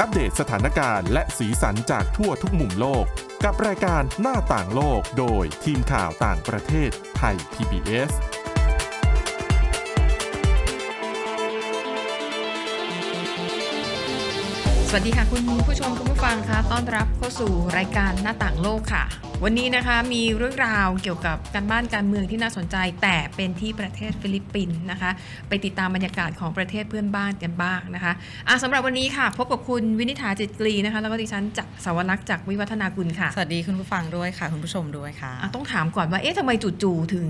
[0.00, 3.04] อัปเดตสถานการณ์และสีสันจากทั่วทุกมุมโลก
[3.44, 8.12] กับรายการหน้าต่างโลกโดยทีมข่าวต่างประเทศไทย PBS
[14.88, 19.04] สวัสดีค่ะคุณผู้ชมคุณผู้ฟังคะต้อนรับเข้าสู่รายการหน้าต่างโลกค่ะ
[19.44, 25.10] วันนี้นะคะมีเรื่องราวเกี่ยวกับการบ้านการเมืองที่น่าสนใจ แต่เป็นที่ประเทศฟิลิปปินส์นะคะ
[25.48, 28.12] ไปติดตามบรรยากาศของประเทศเพื่อนบ้านกันบ้างนะคะ
[28.48, 36.50] อะสำหรับวันนี้ค่ะ พบกับคุณวินิษฐาจิตกรีนะคะแล้วก็ดิฉันจากสาวรักษ์จากวิวัฒนากุลค่ะ สวัสดีคุณผู้ฟังด้วยค่ะ คุณผู้ชมด้วยค่ะอะต้องถามก่อนว่าเอ๊ะทำไม
[36.82, 37.28] จู่ๆถึง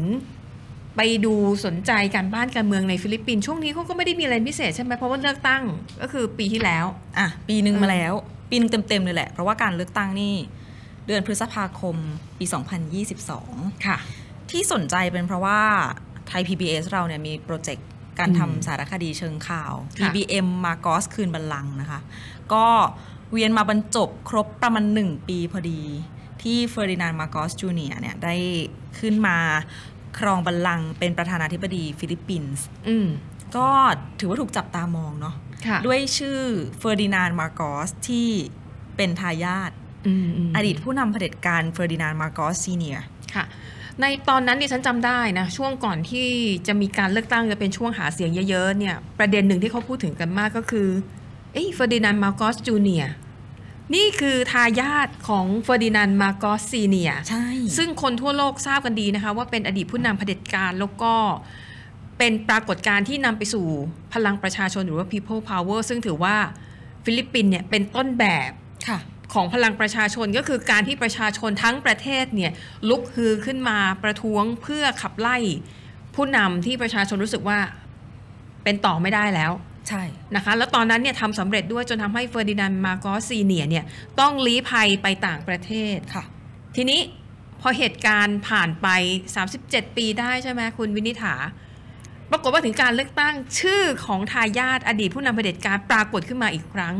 [0.97, 1.35] ไปดู
[1.65, 5.63] สนใจการบ้านการเมืองในฟิลิปปินส์ช่วงนี้เขาก็ไม่ได้มีอะไรพิเศษใช่ไหมเพราะว่าเลือกตั้ง
[6.03, 6.85] ก็คือปีที่แล้ว
[7.19, 8.13] อะปีหนึ่งอืมมาแล้ว
[8.51, 10.35] ปีหนึงเต็มๆเลยแหละเพราะว่าการเลือกตั้งนี่
[11.07, 11.97] เดือนพฤษภาคม
[12.39, 12.45] ปี
[13.15, 13.99] 2022 ค่ะ
[14.51, 15.61] ที่สนใจเป็นเพราะว่า
[16.29, 17.89] ไทย PBS เราเนี่ยมีโปรเจกต์
[18.19, 22.01] การอืมทำสารคดีเชิงข่าวค่ะ PBM มากอสคืนบัลลังก์นะคะ
[22.53, 22.67] ก็
[23.31, 25.83] เวียนมาบรรจบครบประมาณหนึ่งปีพอดี
[26.43, 28.35] ที่เฟอร์ดินานด์มาร์กอสจูเนียร์เนี่ยได้
[28.99, 29.37] ขึ้นมา
[30.19, 33.09] ครองบัลลังก์เป็นประธานาธิบดีฟิลิปปินส์อืม
[33.57, 33.69] ก็
[34.19, 35.35] ถือว่าถูกจับตามองเนาะ
[35.67, 36.41] ค่ะด้วยชื่อ
[36.79, 38.29] เฟอร์ดินานด์มาร์กอสที่
[38.97, 39.71] เป็นทายาท
[40.07, 43.05] อืมมอดีตผู้นำเผด็จการเฟอร์ดินานด์มาร์กอสซีเนียร์
[43.35, 43.45] ค่ะ
[44.01, 46.29] ในตอนนั้นดิฉันจำได้นะ ช่วงก่อนที่
[46.67, 50.89] จะมีการเลือกตั้งจะเป็นช่วงหาเสียงเยอะๆเนี่ย ประเด็นหนึ่งที่เขาพูดถึงกันมากก็คือ
[51.53, 53.05] เอ้เฟอร์ดินานด์มาร์กอสจูเนียร์
[53.95, 57.47] นี่คือทายาทของเฟอร์ดินานด์มาร์กอสซีเนียร์ใช่
[57.77, 61.13] ซึ่งคนทั่วโลกทราบกันดีนะคะ ว่าเป็นอดีตผู้นำเผด็จการแล้วก็
[62.19, 63.67] เป็นปรากฏการณ์ที่นำไปสู่
[64.15, 66.37] พลังประชาชนหรือว่า people power ซึ่งถือว่า
[67.05, 68.51] ฟิลิปปินส์เนี่ยเป็นต้นแบบ
[68.89, 68.99] ค่ะ
[69.35, 72.53] ของพลังประชาชนก็คือการที่ประชาชนทั้งประเทศเนี่ย
[72.89, 75.37] ลุกฮือขึ้นมาประท้วงเพื่อขับไล่
[76.15, 77.59] ผู้นำที่ประชาชนรู้สึกว่า
[78.65, 79.53] เป็นต่อไม่ได้แล้ว
[79.89, 80.03] ใช่
[80.37, 83.85] นะคะแล้วตอนนั้นเนี่ยทำสำเร็จด้วยจนทำให้เฟอร์ดินานด์มาร์กอสซีเนียร์เนี่ย
[84.21, 86.25] ต้องลี้ภัยไปต่างประเทศค่ะ
[86.77, 87.01] ทีนี้
[87.61, 88.89] พอเหตุการณ์ผ่านไป
[89.43, 91.35] 37 ปีได้ใช่ไหมคุณวินิษฐา
[92.31, 96.95] ปรากฏว่าถึงการเลือกตั้งชื่อของทายาทอดีตผู้นำเผด็จการปรากฏขึ้นมาอีกครั้ง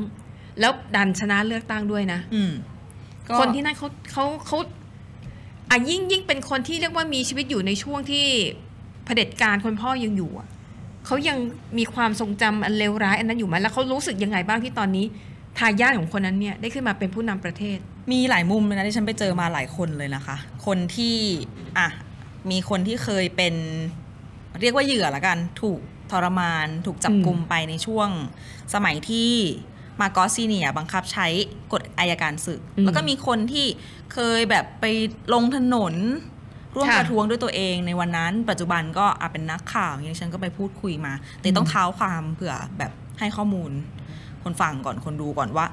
[0.61, 2.53] แล้วดันชนะเลือกตั้งด้วยนะอืม
[3.29, 4.59] ก็คนที่นั่นเขาเขาเขา
[5.71, 8.25] อะยิ่งยิ่งเป็นคนที่เรียกว่ามีชีวิตอยู่ในช่วงที่
[9.05, 10.49] เผด็จการคนพ่อยังอยู่อะ
[11.07, 11.39] เขายัง
[11.79, 15.05] มีความทรงจำอันเลวร้ายอันนั้นอยู่ไหมแล้วเขารู้สึกยังไงบ้างที่ตอนนี้
[15.59, 17.79] ทายาทของคนนั้นเนี่ยได้ขึ้นมาเป็นผู้นำประเทศ
[18.13, 20.37] มีหลายมุมเลยนะที่ฉันไปเจอมาหลายคนเลยนะคะ
[20.67, 21.17] คนที่
[21.79, 21.89] อะ
[22.51, 23.55] มีคนที่เคยเป็น
[24.61, 25.81] เรียกว่าเหยื่อละกัน ถูก
[26.11, 28.09] ทรมาน ถูกจับกลุมไปในช่วง
[28.75, 29.31] สมัยที่
[30.01, 31.27] มาโกอสซีเนียร์บังคับใช้
[31.73, 33.67] กฎอายการศึกอืมแล้วก็มีคนที่
[34.13, 34.85] เคยแบบไป
[35.35, 35.95] ลงถนน
[36.75, 43.71] ร่วมค่ะประท้วงด้วยตัวเองในวันนั้น ปัจจุบันก็อะเป็นนักข่าวอย่างนี้ฉันก็ไปพูดคุยมา แต่ต้องเท้าความเผื่อแบบให้ข้อมูล
[44.43, 45.67] คนฟังก่อนคนดูก่อนว่า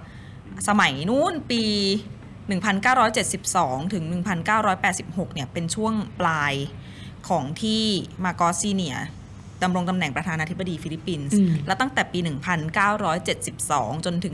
[0.68, 1.64] สมัยนู้นปี
[2.62, 4.04] 1972 ถึง
[4.70, 6.54] 1986 เนี่ยเป็นช่วงปลาย
[7.30, 7.84] ของที่
[8.24, 9.06] มาร์กอสซีเนียร์
[9.64, 12.20] ดำรงตำแหน่งประธานาธิบดีฟิลิปปินส์อืมแล้วตั้งแต่ปี
[13.32, 14.34] 1972 จนถึง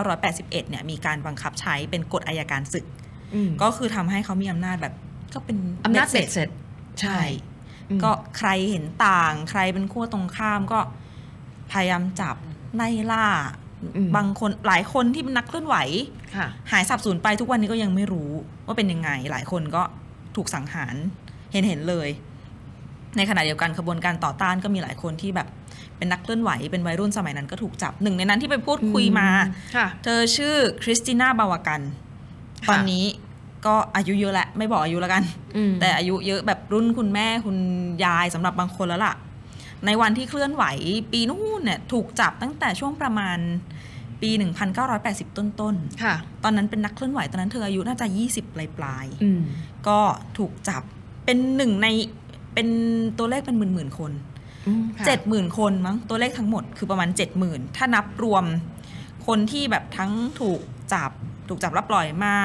[0.00, 2.84] 1981 เนี่ยมีการบังคับใช้เป็นกฎอัยการศึก
[3.34, 4.94] อืมก็คือทำให้เขามีอำนาจแบบ
[5.34, 6.48] ก็เป็นอำนาจเบ็ดเสร็จ
[7.00, 7.18] ใช่
[7.90, 10.80] อืมก็ใครเห็นต่างใครเป็นขั้วตรงข้ามก็
[11.72, 12.36] พยายามจับ
[12.74, 13.26] ไล่ล่า
[13.96, 15.76] อืมบางคนหลายคนที่เป็นนักเคลื่อนไหว
[16.36, 18.30] ค่ะหายสับสูญไปทุกวันนี้ก็ยังไม่รู้
[18.66, 19.82] ว่าเป็นยังไง หลายคนก็
[20.36, 20.94] ถูกสังหาร
[21.52, 22.08] เห็นเห็นๆเลย
[23.16, 25.48] ในขณะเดียวกันขบวนการต่อต้านก็มีหลายคนที่แบบ
[25.96, 29.28] เป็นนักเคลื่อนไหวเป็นวัยรุ่นสมัยนั้นก็ถูกจับหนึ่งในนั้นที่ไปพูดคุยมา
[29.76, 31.80] ค่ะเธอชื่อคริสติน่าบาวากัน
[32.66, 33.04] ค่ะตอนนี้
[33.66, 35.22] ก็อายุเยอะแล้วไม่บอกอายุแล้วกัน
[35.56, 37.56] อืมแต่อายุเยอะแบบรุ่นคุณแม่คุณ
[38.04, 39.14] ยายสำหรับบางคนแล้วล่ะ
[39.86, 40.64] ในวันที่เคลื่อนไหว
[41.12, 43.38] ปีนู้นเนี่ยถูกจับตั้งแต่ช่วงประมาณ
[44.22, 44.30] ปี
[44.84, 49.40] 1980 ต้นๆค่ะ ตอนนั้นเป็นนักเคลื่อนไหว ตอนนั้นเธออายุน่าจะ 20 ปลายปลายๆอืม
[49.88, 49.98] ก็
[50.38, 50.82] ถูกจับ
[51.24, 51.88] เป็นหนึ่งใน
[52.54, 52.68] เป็น
[53.18, 54.12] ตัวเลขเป็นหมื่นหมื่นๆคน
[54.66, 58.44] อืมค่ะเจ็ดหมื่นคนมั้งตัวเลขทั้งหมดคือประมาณเจ็ดหมื่นถ้านับรวม
[59.26, 60.60] คนที่แบบทั้งถูก
[60.92, 61.10] จับ
[61.48, 62.36] ถูกจับแล้วปล่อยมา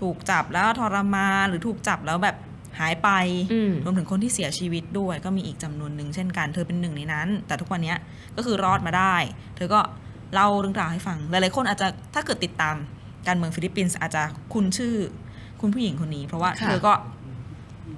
[0.00, 2.36] ถูกจับแล้วทรมานหรือถูกจับแล้วแบบ
[2.78, 3.08] หายไป
[3.52, 7.98] อืมรวมถึงคนที่เสียชีวิตด้วย ก็มีอีกจำนวนหนึ่งเช่นกันเธอเป็นหนึ่งในนั้น แต่ทุกวันเนี้ย
[8.36, 9.14] ก็คือรอดมาได้
[9.56, 9.80] เธอก็
[10.34, 12.76] เล่าเรื่องราวให้ฟังหลายๆคนอาจจะถ้าเกิดติดตาม
[13.26, 14.22] การเมืองฟิลิปปินส์อาจจะ
[14.52, 14.94] คุ้นชื่อ
[15.60, 16.92] คุณผู้หญิงคนนี้ เพราะว่าค่ะเธอก็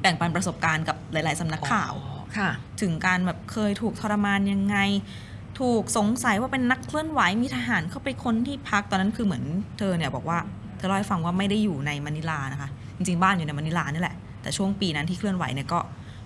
[0.01, 2.51] แบ่งปันประสบการณ์กับหลาย ๆสำนักข่าวอ๋อค่ะ
[2.81, 4.77] ถึงการแบบเคยถูกทรมานยังไง
[5.61, 9.45] ถูกสงสัยว่าเป็นนักเคลื่อนไหวมีทหารเข้าไปค้นที่พักตอนนั้นคือเหมือน
[9.79, 10.39] เธอเนี่ยบอกว่า
[10.77, 15.79] เธอเล่าให้ฟังว่าไม่ได้อยู่ในมะนิลานะคะ จริง ๆ บ้านอยู่ในมะนิลานี่แหละ แต่ช่วงปีนั้นที่เคลื่อนไหวเนี่ยก็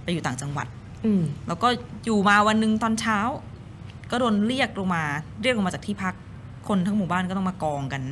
[0.02, 0.66] ไปอยู่ต่างจังหวัด
[1.04, 1.68] อืมแล้วก็
[2.04, 3.18] อยู่มาวันหนึ่งตอนเช้า
[4.10, 5.02] ก็โดนเรียกลงมา
[5.42, 6.14] เรียกลงมาจากที่พัก
[6.68, 8.02] คนทั้งหมู่บ้านก็ต้องมากองกัน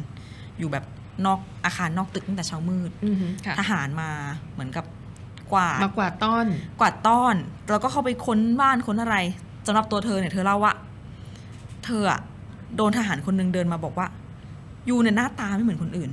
[0.59, 0.85] อยู่แบบ
[1.27, 4.11] นอกอาคารนอกตึกตั้งแต่เช้ามืด อือฮึค่ะ ทหารมา
[4.53, 4.85] เหมือนกับ
[5.53, 6.47] กวาดมากวาดต้อน
[6.81, 7.35] กวาดต้อน
[7.71, 9.17] แล้วก็เข้าไปค้นบ้านค้นอะไร
[9.67, 10.75] สำหรับตัวเธอเนี่ยเธอเล่าว่า
[11.85, 12.21] เธออะ
[12.77, 14.07] โดนทหารคนหนึงเดินมาบอกว่า
[14.89, 16.11] ยูเนี่ยหน้าตาไม่เหมือนคนอื่น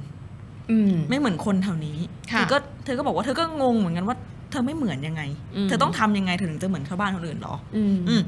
[0.71, 1.97] อืม ไม่เหมือนคนแถวนี้
[2.31, 4.17] ค่ะเธอก็เธอก็บอกว่าเธอก็งงเหมือนกันว่า
[4.51, 5.21] เธอไม่เหมือนยังไง
[5.55, 8.21] อืมเธอต้องทำยังไงเธอถึงจะเหมือนชาวบ้านคนอื่นหรอ อืมอืม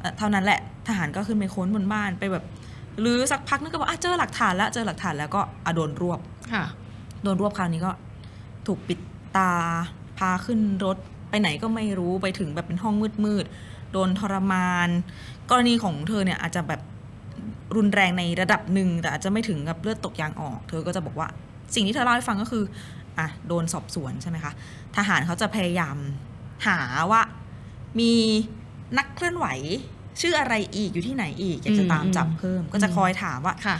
[0.00, 2.44] เอ่อเท่านั้นแหละ ทหารก็ขึ้นไปค้นบนบ้านไปแบบ
[3.00, 6.20] หรือสักพักนึงก็บอกอะเจอหลักฐานแล้วเจอหลักฐานแล้วก็อะโดนรวบ
[6.52, 6.64] ค่ะ
[7.22, 7.92] โดนรวบคราวนี้ก็
[8.66, 8.98] ถูกปิด
[9.36, 9.52] ตา
[10.18, 10.96] พาขึ้นรถ
[11.30, 12.94] ไปไหนก็ไม่รู้ไปถึงแบบเป็นห้อง
[13.24, 14.88] มืดๆโดนทรมาน
[15.50, 16.80] กรณีของเธอเนี่ยอาจจะแบบ
[17.76, 21.28] รุนแรงในระดับหนึ่งแต่อาจจะไม่ถึงกับเลือดตกยางออก เธอก็จะบอกว่า
[21.74, 22.64] สิ่งที่เธอเล่าให้ฟังก็คือ
[23.18, 24.52] อะโดนสอบสวนใช่ไหมคะ
[24.96, 25.96] ทหารเขาจะพยายาม
[26.66, 26.78] หา
[27.10, 27.22] ว่า
[28.00, 28.12] มี
[28.98, 29.46] นักเคลื่อนไหว
[30.20, 33.76] ชื่ออะไรอีกอยู่ที่ไหนอีกอยากจะตามจับเพิ่ม ก็จะคอยถามว่าค่ะ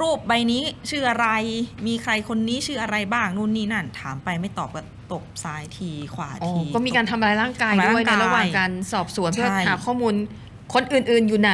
[0.00, 1.26] รูปใบนี้ชื่ออะไร
[1.86, 4.82] มีใครคนนี้ชื่ออะไรบ้างนู่นนี่นั่น ถามไปไม่ตอบก็
[5.12, 10.14] ตบซ้ายทีขวาอ๋อที ก็มีการทำร้ายร่างกายทำร้ายด้วยในร่างกายระหว่างการสอบสวนเพื่อใช่หาข้อมูล
[10.74, 11.52] คนอื่นๆอยู่ไหน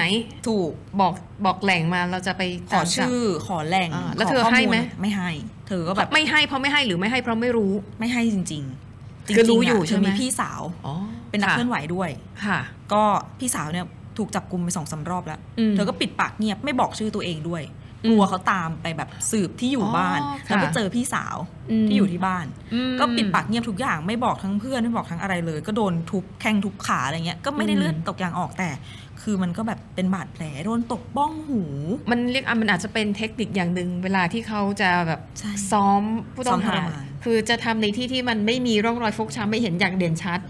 [0.49, 1.13] ถูกบอก
[1.45, 5.31] บอกแหล่งมาเราจะไปขอตามจับชื่อขอแหล่งอ่าแล้วขเธอข้ให้ไหมไม่ให้
[5.69, 10.95] เธอก็แบบไม่ให้เพราะไม่ให้หรือไม่ให้เพราะไม่รู้ไม่ให้จริงๆคือรู้จงๆะอยู่ใช่ไหมเธมีพี่สาวอ๋อ
[11.31, 12.11] เป็นนักค่ะเคลื่อนไหวด้วย
[12.45, 12.59] ค่ะ
[12.93, 13.03] ก็
[13.39, 13.87] พี่สาวเนี่ย
[14.19, 21.37] ถูกจับกลุมไปสองสามรอบแล้วอืมเธอก็ปิดปากเงียบไม่บอกชื่อตัวเองด้วยอื กมลัวเขาตามไปแบบสืบที่อยู่อ๋อบ้านค่ะแล้วก็เจอพี่สาว
[21.85, 28.69] มที่อยู่ที่บ้านอืมก็ปิดปากเงียบทุกอย่างไม่บอกทั้งเพื่อนไม่บอกทั้งอะไรเลย ก็โดนทุบแข้งทุบขาอะไรเงี้ยก็ไม่ได้อืมเลือดตกยางออกแต่
[29.23, 31.63] คือมันก็แบบเป็นบาดแผลโดนตกบ้องหู
[32.11, 36.03] มันเรียกอะมันอาจจะเป็นเทคนิคอย่างหนึ่งเวลาที่เขาจะแบบใช่ซ้อม
[36.35, 40.41] ผู้ต้องซ้อหามทรมานคือจะทำในที่ที่มันไม่มีร่องรอยฟกช้ำไม่เห็นอย่างเด่นชัด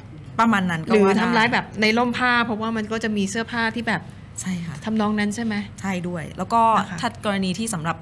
[0.40, 4.02] ประมาณนั้นหก็รือว่าได้ทำร้ายแบบในร่มผ้า เพราะว่ามันก็จะมีเสื้อผ้าที่แบบ
[4.40, 7.96] ใช่ค่ะทำนองนั้นใช่ไหม ใช่ด้วย แล้วก็นะคะถ้ากรณีที่สำหรับ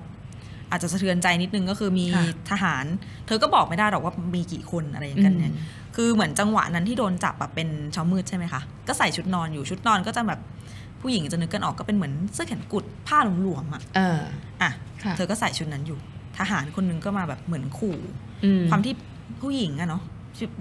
[0.71, 2.85] อาจจะสะเทือนใจนิดนึงก็คือมีค่ะทหาร
[3.27, 10.41] เธอก็บอกไม่ได้หรอกว่ามีกี่คนอะไรอย่างกันเนี่ยอืม คือเหมือนจังหวะนั้นที่โดนจับแบบเป็นเช้ามืดใช่ไหมคะ ก็ใส่ชุดนอนอยู่ชุดนอนก็จะแบบ
[11.01, 14.21] ผู้หญิงจะนึกกันออกก็เป็นเหมือนเสื้อแขนกุดผ้าหลวมๆอะเออ
[14.63, 14.71] อะ
[15.03, 15.99] ค่ะ เธอก็ใส่ชุดนั้นอยู่
[16.39, 17.99] ทหารคนนึงก็มาแบบเหมือนขู่
[18.45, 18.95] อืมความที่
[19.43, 20.03] ผู้หญิงอะเนาะ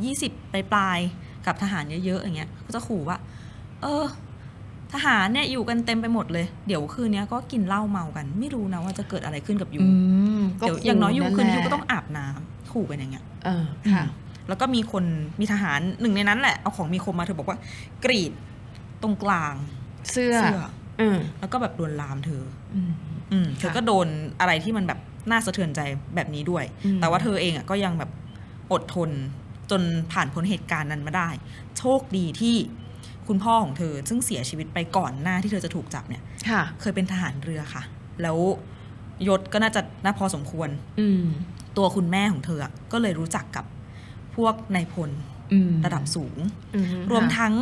[0.05, 0.31] ยี่สิบ
[0.73, 3.17] ปลายๆกับทหารเยอะๆอย่างเงี้ยก็จะขู่ว่า
[3.81, 4.03] เออ
[4.93, 9.87] ทหารเนี่ยอยู่กันเต็มไปหมดเลย เดี๋ยวคืนนี้ก็กินเหล้าเมากัน ไม่รู้นะว่าจะเกิดอะไรขึ้นกับยูอื
[10.39, 14.05] มเดี๋ยวอย่างน้อยยูคืนนี้ยูแหละก็ต้องอาบน้ำขู่กันอย่างเงี้ยเออค่ะ
[14.47, 15.03] แล้วก็มีคน
[15.39, 17.57] มีทหารหนึ่งในนั้นแหละเอาของมีคมมาเธอบอกว่า
[18.05, 18.31] กรีด
[19.01, 19.55] ตรงกลาง
[20.11, 20.59] เสื้อเสื้อ
[21.01, 22.43] อืมแล้วก็แบบลวนลามเธอ
[22.75, 22.91] อืม
[23.31, 24.07] อืมเธอค่ะก็โดน
[24.39, 24.99] อะไรที่มันแบบ
[25.29, 25.81] น่าสะเทือนใจ
[26.15, 28.09] แบบนี้ด้วยอืมแต่ว่าเธอเองอะก็ยังแบบ
[28.71, 29.09] อดทน
[29.71, 31.29] จนผ่านพ้นเหตุการณ์นั้นมาได้
[31.77, 32.55] โชคดีที่
[33.31, 37.83] คุณพ่อของเธอ ซึ่งเสียชีวิตไปก่อนหน้าที่เธอจะถูกจับเนี่ยค่ะเคยเป็นทหารเรือค่ะ
[38.21, 38.37] แล้ว
[39.27, 40.69] ยศก็น่าจะน่าพอสมควร
[40.99, 41.25] อืม
[41.77, 43.65] ตัวคุณแม่ของเธออะก็เลยรู้จักกับ
[44.35, 45.09] พวกนายพล
[45.53, 46.37] อืมระดับสูง
[46.75, 46.79] อื
[47.11, 47.53] รวมค่ะทั้ง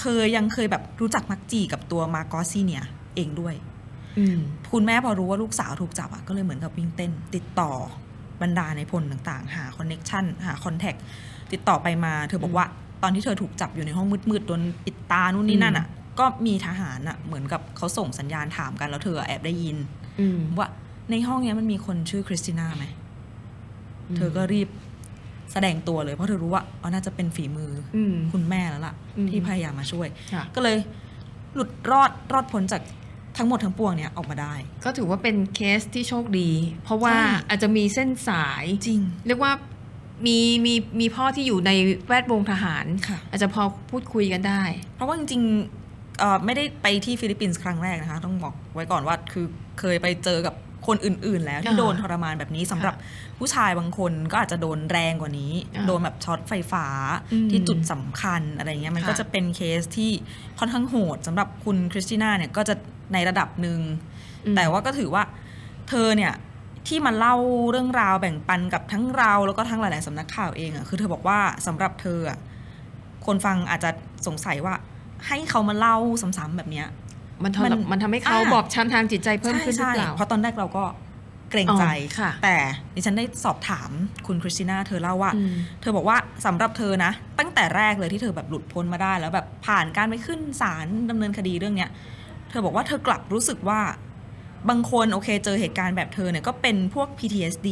[0.00, 2.82] เคยยังเคยแบบรู้จักมักจี่กับตัวมาร์กอสซีเนียร์
[3.16, 3.54] เองด้วย
[4.18, 4.38] อืม
[4.72, 7.70] คุณแม่พอรู้ว่าลูกสาวถูกจับอะก็เลยเหมือนกับวิ่งเต้น ติดต่อ
[8.42, 10.94] บรรดานายพลต่างๆ หา connection หา contact
[11.52, 12.66] ติดต่อไปมา เธอบอกว่า
[13.02, 15.86] ตอนที่เธอถูกจับอยู่ในห้องมืดๆโดนปิดตานู่นนี่นั่นอะ
[16.18, 19.76] ก็มีทหารอะเหมือนกับเขาส่งสัญญาณถามกันแล้วเธอแอบได้ยิน
[20.20, 20.68] อืมว่า
[21.10, 22.84] ในห้องเนี้ยมันมีคนชื่อคริสติน่าไหม
[24.16, 24.68] เธอก็รีบ
[25.52, 30.76] แสดงตัวเลยเพราะเธอรู้ว่าอ๋อน่าจะเป็นฝีมืออืมคุณแม่แล้วล่ะอืมที่พยายามมาช่วยค่ะก็เลย
[31.54, 32.82] หลุดรอดรอดพ้นจาก
[33.36, 36.50] ทั้งหมดทั้งปวงเนี่ยออกมาได้ ก็ถือว่าเป็นเคสที่โชคดี
[36.84, 39.52] เพราะว่าใช่อาจจะมีเส้นสายจริง เรียกว่า
[40.26, 41.70] มีมีมีพ่อที่อยู่ใน
[42.08, 44.62] แวดวงทหาร ค่ะ อาจจะพอพูดคุยกันได้
[44.94, 49.46] เพราะว่าจริงๆเอ่อไม่ได้ไปที่ฟิลิปปินส์ครั้งแรกนะคะ ต้องบอกไว้ก่อนว่าคือ
[49.80, 50.54] เคยไปเจอกับ
[50.86, 52.94] คนอื่น ๆ แล้วที่อ่าโดนทรมานแบบนี้สำหรับ
[53.38, 56.86] ผู้ชายบางคนก็อาจจะโดนแรงกว่านี้ อ่าโดนแบบช็อตไฟฟ้า
[57.32, 60.10] อืมที่จุดสำคัญอะไรเงี้ยมันค่ะ ก็จะเป็นเคสที่
[60.58, 62.74] ค่อนข้างโหดสำหรับคุณคริสติน่าเนี่ยก็จะ
[63.12, 63.80] ในระดับหนึ่ง
[64.46, 65.22] อืม แต่ว่าก็ถือว่า
[65.88, 66.32] เธอเนี่ย
[66.90, 67.36] ที่มาเล่า
[67.70, 72.38] เรื่องราวแบ่งปันกับทั้งเราแล้วก็ทั้งหลาย ๆสำนักข่าวเองอะคือเธอบอกว่าสำหรับเธออะ
[73.26, 73.90] คนฟังอาจจะ
[74.26, 74.74] สงสัยว่า
[75.26, 75.96] ให้เขามาเล่า
[76.38, 76.86] ซ้ำๆแบบเนี้ย
[77.44, 80.84] มันทำมันมันทำให้เขาอ่าบอบช้ำทางจิตใจเพิ่มขึ้นหรือใช่เปล่าเพราะตอนแรกเราก็
[81.50, 82.56] เกรงใจอ๋อค่ะแต่
[82.94, 83.90] ดิฉันได้สอบถาม
[84.26, 86.16] คุณคริสติน่าเธอเล่าว่าอืมเธอบอกว่า
[86.46, 91.90] สำหรับเธอนะ ตั้งแต่แรกเลยที่เธอแบบหลุดพ้นมาได้ แล้วแบบผ่านการไปขึ้นศาลดำเนินคดีเรื่องเนี้ย
[92.50, 93.80] เธอบอกว่าเธอกลับรู้สึกว่า
[94.68, 97.68] บางคนโอเคเจอเหตุการณ์แบบเธอเนี่ยก็เป็นพวก PTSD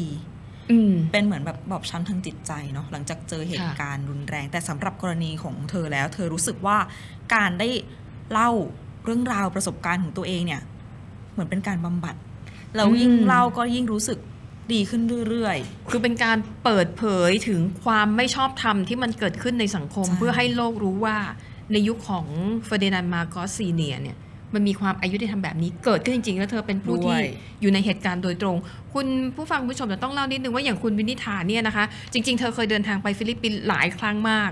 [0.72, 6.78] อืมเป็นเหมือนแบบบอบช้ำทางจิตใจเนาะหลังจากเจอเหตุการณ์รุนแรง แต่สำหรับกรณีของเธอแล้ว เธอรู้สึกว่า
[7.34, 7.68] การได้
[8.32, 8.50] เล่า
[9.04, 10.62] เรื่องราวประสบการณ์ของตัวเองเนี่ย
[11.32, 12.14] เหมือนเป็นการบำบัด
[12.76, 14.18] แล้วยิ่งอืมเล่าก็ยิ่งรู้สึก
[14.72, 15.58] ดีขึ้นเรื่อย
[15.90, 21.16] คือเป็นการเปิดเผยถึงความไม่ชอบธรรมที่มันเกิดขึ้นในสังคมใช่เพื่อให้โลกรู้ว่า
[21.72, 22.26] ในยุคของ
[22.64, 24.16] เฟอร์ดินานด์มาร์กอสซีเนียร์เนี่ย
[24.54, 27.22] มันมีความอยุติธรรมแบบนี้เกิดขึ้นจริงๆ แล้วเธอเป็นผู้ด้วที่
[27.60, 28.56] อยู่ด้วยในเหตุการณ์โดยตรง
[28.94, 34.50] คุณผู้ฟังผู้ชมจะต้องเล่านิดนึงว่าอย่างคุณวินิษฐาเนี่ยนะคะ จริง ๆ เธอเคยเดินทางไปฟิลิปปินส์หลายครั้งมาก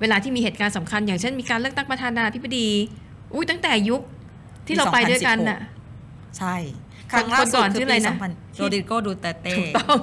[0.00, 2.68] เวลาที่มีเหตุการณ์สำคัญ อย่างเช่นมีการเลือกตั้งประธานาธิบดี
[3.34, 4.00] อุ้ยตั้งแต่ยุค
[4.66, 5.60] ที่เราไปด้วยกันน่ะ
[6.38, 6.56] ใช่
[7.12, 9.98] คนครั้งล่าสุก่อนคือชื่ออะไรปีนะ2000โรดริโกดูเตอร์เตถูกต้อง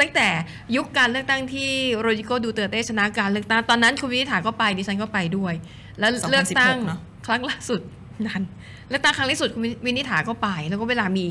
[0.00, 0.28] ตั้งแต่
[0.76, 5.54] ยุคการเลือกตั้งที่โรดริโกดูเตอร์เตชนะการเลือกตั้ง ตอนนั้นคุณวินิษฐาก็ไปดิฉันก็ไปด้วย
[5.98, 7.80] แล้วเลือกตั้ง2016เนอะครั้งล่าสุด
[8.28, 8.42] นั้น
[8.88, 11.26] เลือกตั้งครั้งล่าสุดคุณวินิษฐาก็ไป แล้วก็เวลามี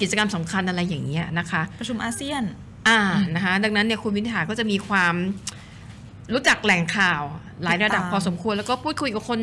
[0.00, 2.42] กิจกรรมสำคัญอะไรอย่างเงี้ยนะคะ ประชุมอาเซียน
[2.88, 3.00] อ่า
[3.34, 5.14] นะคะดังนั้นเนี่ยคุณวินิษฐาก็จะมีความ
[6.34, 7.22] รู้จักแหล่งข่าว
[7.62, 9.40] หลายระดับติดตามพอสมควร แล้วก็พูดคุยกับคน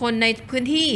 [0.00, 0.88] คนในพื้นที่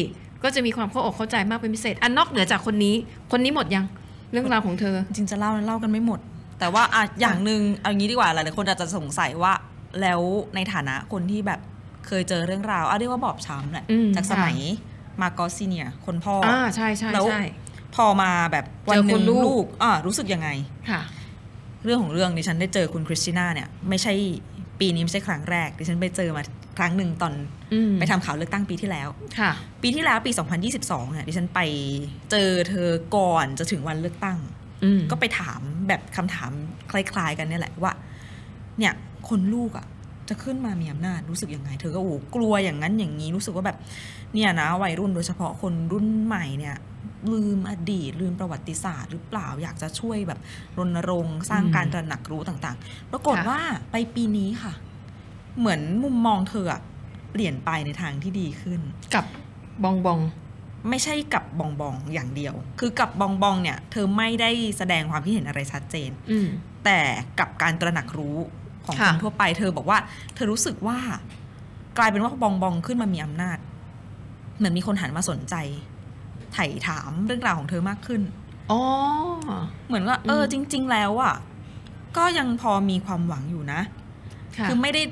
[0.42, 2.94] ก็จะมีความเข้าอกเข้าใจมากเป็นพิเศษ อันนอกเหนือจากคนนี้
[3.32, 3.86] คนนี้หมดยัง
[4.32, 6.20] เรื่องราวของเธอ จริงๆจะเล่าเล่ากันไม่หมด
[6.58, 9.52] แต่ว่าอะอย่างหนึ่งเอางี้ดีกว่าหลายๆคนอาจจะสงสัยว่า
[10.00, 10.20] แล้ว
[10.54, 11.60] ในฐานะคนที่แบบ
[12.06, 14.56] เคยเจอเรื่องราวเอาเรียกว่าบอบช้ำแหละอืมจากสมัย
[15.22, 17.42] มาร์กอส Senior คนพ่อออ่าใช่ใช่แล้วใช่
[17.94, 20.48] พอมาแบบวันเจอคุณลูกลูกอ่ารู้สึกยังไง
[20.90, 21.00] ค่ะ
[21.84, 24.12] เรื่องของเรื่องดิฉันได้เจอคุณคริสติน่าเนี่ย ไม่ใช่
[24.80, 26.42] ปีนี้ไม่ใช่ครั้งแรกดิฉันไปเจอมา
[26.78, 27.32] ครั้งหนึ่งตอน
[27.72, 29.52] อืมไปทำข่าวเลือกตั้งปีที่แล้วค่ะ
[29.82, 30.30] ปีที่แล้วปี
[30.72, 31.60] 2022เนี่ยดิฉันไป
[32.30, 34.38] เจอเธอก่อนจะถึงวันเลือกตั้ง
[34.84, 36.50] อืมก็ไปถามแบบคำถาม
[36.90, 37.92] คล้าย ๆ กันเนี่ยแหละว่า
[38.78, 38.92] เนี่ย
[39.28, 39.86] คนลูกอะ่ะ
[40.28, 43.78] จะขึ้นมามีอำนาจรู้สึกยังไง เธอก็โอ้โหกลัวอย่างนั้นอย่างนี้รู้สึกว่าแบบ
[44.34, 46.76] เนี่ยนะวัยรุ่นโดยเฉพาะคนรุ่นใหม่เนี่ย
[47.32, 50.38] ลืมอดีต ลืมประวัติศาสตร์หรือเปล่าอยากจะช่วยแบบ
[50.78, 54.72] รณรงค์สร้างอืมการตระหนักรู้ต่างๆ ปรากฏค่ะว่าไปปีนี้ค่ะ
[55.58, 56.80] เหมือนมุมมองเธออะ
[57.32, 58.80] เปลี่ยนไปในทางที่ดีขึ้น
[59.14, 59.24] กับ
[59.84, 60.20] บองบอง
[60.88, 66.48] ไม่ใช่กับบองบองอย่างเดียว คือกับบองบองเนี่ย เธอไม่ได้แสดงความคิดเห็นอะไรชัดเจนอืม
[66.84, 67.00] แต่
[67.40, 68.36] กับการตระหนักรู้
[68.86, 69.98] ของคค่ะนทั่วไป เธอบอกว่า
[70.34, 70.98] เธอรู้สึกว่า
[71.98, 73.58] กลายเป็นว่าบองบองขึ้นมามีอำนาจ
[74.56, 75.54] เหมือนมีคนหันมาสนใจ
[76.52, 78.22] ไถ่ถามเรื่องราวของเธอมากขึ้น
[78.70, 78.80] อ๋อ
[79.86, 81.34] เหมือนว่า เอออืมจริง ๆ แล้วอะ
[82.16, 83.80] ก็ยังพอมีความหวังอยู่นะ
[84.56, 85.02] ค่ะคือไม่ได้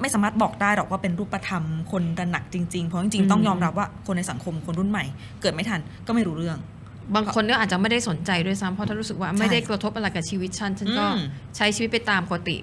[0.00, 5.04] ไม่สามารถบอกได้หรอกว่าเป็นรูปธรรมคนตระหนักจริงๆ เพราะจริงอืมๆต้องยอมรับว่าคนในสังคมคนรุ่นใหม่
[5.40, 6.58] เกิดไม่ทันก็ไม่รู้เรื่อง
[7.14, 12.56] บางคนก็อาจจะไม่ได้สนใจด้วยซ้ำเพราะถ้ารู้สึกว่าใช่ไม่ได้กระทบอะไรกับชีวิตฉันฉันก็อืมใช้ชีวิตไปตามปกติ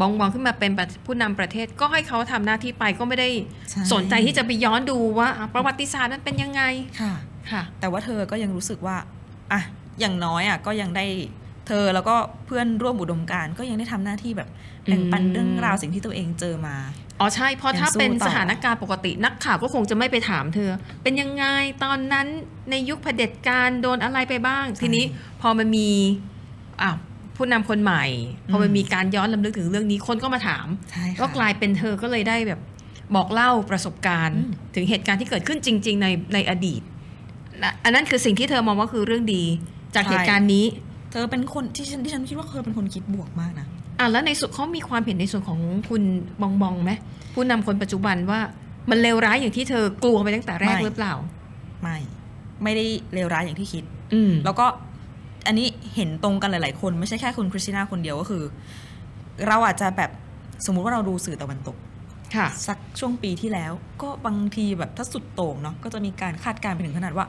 [0.00, 0.70] บองบองขึ้นมาเป็น
[1.06, 3.28] ผู้นำประเทศก็ให้เขาทำหน้าที่ไปก็ไม่ได้
[3.70, 6.62] ใช่สนใจที่จะไปย้อนดูว่าอะประวัติศาสตร์นั้นเป็นยังไง
[7.00, 7.14] ค่ะ
[7.50, 8.96] ค่ะ แต่ว่าเธอก็ยังรู้สึกว่า
[9.52, 9.60] อะ
[10.00, 11.06] อย่างน้อยอะก็ยังได้
[11.68, 12.16] เธอแล้วก็
[12.46, 14.48] เพื่อนร่วมอุดมการณ์ก็ยังได้ทำหน้าที่แบบ
[14.84, 16.76] แบ่งปันอืมเรื่องราวสิ่งที่ตัวเองเจอมา
[17.20, 20.70] อ๋อใช่เพราะยังถ้าสู้เป็นต่อสถานการณ์ปกตินักข่าวก็คงจะไม่ไปถามเธอ
[21.02, 21.44] เป็นยังไง
[21.84, 22.26] ตอนนั้น
[22.70, 25.04] ในยุคเผด็จการโดนอะไรไปบ้าง ทีนี้
[25.40, 25.88] พอมันมี
[26.82, 26.90] อะ
[27.36, 28.04] ผู้นำคนใหม่
[28.50, 32.60] พอมันมีการย้อนลำลึกถึงเรื่องนี้คนก็มาถามใช่ค่ะก็กลายเป็นเธอก็เลยได้แบบ
[33.14, 36.82] บอกเล่าประสบการณ์อืมถึงเหตุการณ์ที่เกิดขึ้นจริง ๆ ในในอดีต
[37.58, 39.44] และอันนั้นคือสิ่งที่เธอมองว่าคือเรื่องดี
[39.94, 40.64] จากเหตุการณ์นี้
[41.12, 43.66] เธอเป็นคนที่ฉันที่ฉันคิดว่าเธอเป็นคนคิดบวกมากนะ
[43.98, 46.02] อะแล้วในส่วนเขามีความเห็นในส่วนของคุณ
[46.42, 46.92] บองบองไหม
[47.34, 48.40] ผู้นำคนปัจจุบันว่า
[48.90, 51.14] มันเลวร้ายอย่างที่เธอกลัวไปตั้งแต่แรกไม่หรือเปล่า
[51.82, 51.98] ไม่
[52.62, 52.84] ไม่ได้
[53.14, 53.84] เลวร้ายอย่างที่คิด
[54.14, 54.66] อืมแล้วก็
[55.46, 58.42] อันนี้เห็นตรงกันหลาย ๆ คนไม่ใช่แค่คุณคริสติน่าคนเดียวก็คือ
[59.46, 60.10] เราอาจจะแบบ
[60.66, 61.76] สมมุติว่าเราดูสื่อตะวันตก
[62.34, 63.72] ค่ะสักช่วงปีที่แล้ว
[64.02, 67.26] ก็บางทีแบบถ้าสุดโต่งเนาะก็จะมีการคาดการณ์ไปถึงขนาดว่า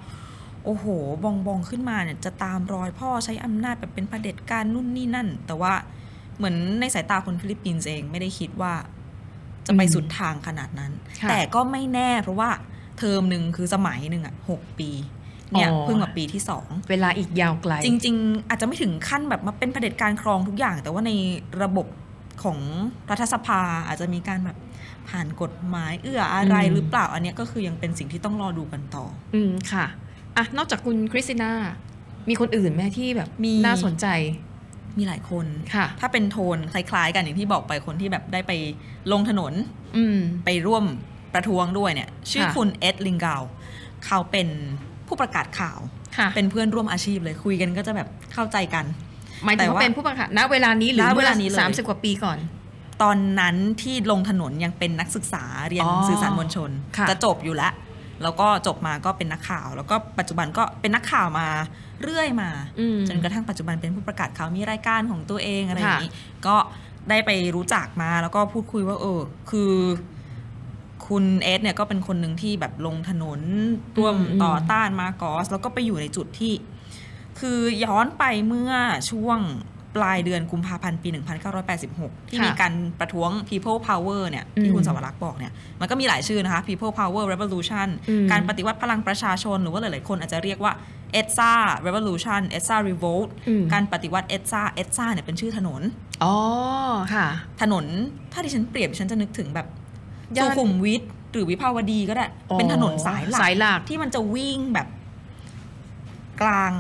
[0.65, 0.85] โอ้โห
[1.23, 5.73] บองบองขึ้นมาเนี่ยจะตามรอยพ่อใช้อำนาจแบบเป็นเผด็จการนู่นนี่นั่น แต่ว่า
[6.37, 8.73] เหมือนในสายตาคนฟิลิปปินส์เองไม่ได้คิดว่า
[9.67, 10.91] จะไปอืมสุดทางขนาดนั้น
[11.21, 12.49] ค่ะแต่ก็ไม่แน่เพราะว่า
[12.97, 14.89] เทอมหนึ่งคือสมัยหนึ่งอะหกปี
[15.53, 21.11] เนี่ยอ๋อเพิ่งมาปีที่สองเวลาอีกยาวไกล จริง ๆ อาจจะไม่ถึงขั้นแบบมาเป็นเผด็จการครองทุกอย่าง แต่ว่าใน
[21.63, 21.87] ระบบ
[22.43, 22.57] ของ
[23.09, 24.57] รัฐสภาอาจจะมีการแบบ
[25.09, 29.85] ผ่านกฎหมายเอื้ออะไรอืมหรือเปล่าอันเนี้ยก็คือยังเป็นสิ่งที่ต้องรอดูกันต่อ อืมค่ะ
[30.37, 31.51] อะนอกจากคุณคริสติน่า
[32.29, 34.07] มีคนอื่นไหมที่แบบมีน่าสนใจ
[34.97, 38.51] มีหลายคนค่ะ ถ้าเป็นโทนคล้ายๆ กันอย่างที่บอกไปคนที่แบบได้ไป
[39.11, 39.53] ลงถนน
[39.97, 40.83] อืมไปร่วม
[41.33, 43.43] ประท้วงด้วยเนี่ย ชื่อค่ะคุณเอ็ดลิงกาว
[44.05, 44.47] เขาเป็น
[45.07, 45.79] ผู้ประกาศข่าว
[46.17, 48.85] ค่ะเป็นเพื่อนร่วมอาชีพเลยคุยกันก็จะแบบเข้าใจกัน
[49.45, 52.37] หมายถึงแต่ว่าว่าเป็นผู้ประกาศณเวลานี้หรือณเวเมื่อลานี้เลยสามสิบกว่าปีก่อน
[53.03, 57.73] ตอนนั้นที่ลงถนนยังเป็นนักศึกษาเรียนอ๋อสื่อสารมวลชนค่ะจะจบอยู่แล้ว
[58.23, 61.47] แล้วก็จบมาก็เป็นนักข่าว แล้วก็ปัจจุบันก็เป็นนักข่าวมา
[62.03, 62.49] เรื่อยมา
[62.79, 66.13] อืมจนกระทั่งปัจจุบันเป็นผู้ประกาศข่าวมีรายการของตัวเองอะไรอค่ะย่างนี้
[66.47, 66.55] ก็
[67.09, 69.73] ได้ไปรู้จักมาแล้วก็พูดคุยว่า เออ คือ
[71.07, 73.41] คุณเอสเนี่ยก็เป็นคนหนึ่งที่แบบลงถนน
[73.97, 76.53] ร่วมต่อต้านมาร์กอสแล้วก็ไปอยู่ในจุดที่
[77.39, 78.71] คือย้อนไปเมื่อ
[79.11, 79.39] ช่วง
[79.97, 81.09] ปลายเดือนกุมภาพันธ์ปี
[81.69, 90.73] 1986 ที่ค่ะมีการประท้วง People Power เนี่ยอืที่มคุณสวรักษ์บอกเนี่ยมันก็มีหลายชื่อนะคะ People Power Revolution อืมการปฏิวัติพลังประชาชน หรือว่าหลาย ๆ คนอาจจะเรียกว่า
[91.19, 91.53] ETSA
[91.87, 95.81] Revolution ETSA Revolt อืมการปฏิวัติ ETSA ETSA เนี่ยเป็นชื่อถนน
[96.23, 96.35] อ๋อ
[97.13, 97.27] ค่ะ
[97.61, 97.85] ถนน
[98.31, 99.67] ถ้าดิฉันเปรียบดิฉันจะนึกถึงแบบ
[100.37, 101.01] ย่านสุขุมวิท
[101.33, 104.87] หรือวิภาวดีก็ได้อ๋อเป็นถนนสายหลักสายหลักที่มันจะวิ่งแบบ
[106.41, 106.73] กลาง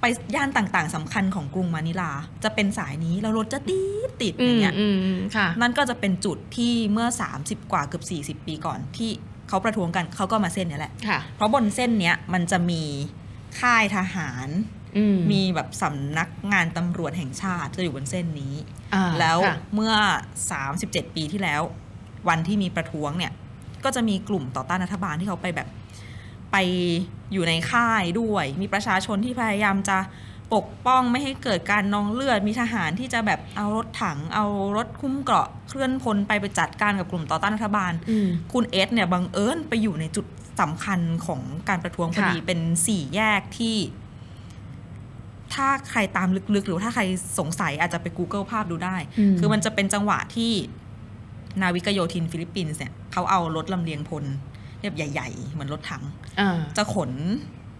[0.00, 2.12] ไปย่านต่างๆสำคัญของกรุงมะนิลา
[2.44, 7.08] จะเป็นสายนี้แล้วรถจะติดติดออืย่ามงเงี้ยอืมอืมค่ะนั่นก็จะเป็นจุดที่เมื่อ
[7.40, 8.02] 30 กว่าเกือ
[8.32, 9.10] บ40 ปีก่อนที่
[9.48, 12.82] เขาประท้วงกันเขาก็มาเส้นเนี้ยแหละค่ะเพราะบนเส้นเนี้ยมันจะมี
[13.60, 14.48] ค่ายทหาร
[14.96, 18.54] อืมมีแบบสำนักงานตำรวจแห่งชาติจะอยู่บนเส้นนี้
[18.94, 19.94] อ่าแล้วค่ะเมื่อ
[20.54, 21.62] 37 ปีที่แล้ว
[22.28, 23.32] วันที่มีประท้วงเนี่ย
[23.84, 25.68] ก็จะมีกลุ่มต่อต้านรัฐบาลที่เขาไปแบบ
[26.52, 26.56] ไป
[27.32, 29.98] อยู่ในค่ายด้วย มีประชาชนที่พยายามจะ
[30.54, 34.44] ปกป้องไม่ให้เกิดการนองเลือด มีทหารที่จะแบบเอารถถัง เอา
[34.76, 40.26] รถคุ้มเกราะเคลื่อนพลไปไปจัดการกับกลุ่มต่อต้านรัฐบาลอืมคุณเอสเนี่ยบังเอิญไปอยู่ในจุด
[40.60, 43.76] สำคัญของการประท้วงพอดีค่ะเป็นสี่แยกที่
[45.54, 47.02] ถ้าใครตามลึกๆ หรือว่าถ้าใคร
[47.38, 50.52] สงสัยอาจจะไป Google ภาพดูได้คือมันจะเป็นจังหวะที่
[51.60, 54.24] นาวิกโยธินฟิลิปปินส์เนี่ยเขาเอารถลำเลียงพล
[54.80, 56.02] แบบใหญ่ ๆ เหมือนรถถัง
[56.40, 57.10] อ่าจะขน